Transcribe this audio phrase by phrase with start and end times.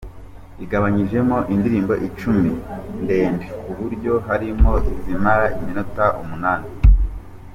[0.63, 2.51] Igabanyije mo indirimbo icumi
[3.03, 6.69] ndende, ku buryo harimo izimara iminota umunani.